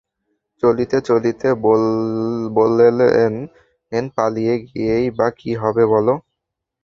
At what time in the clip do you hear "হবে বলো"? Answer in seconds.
5.61-6.13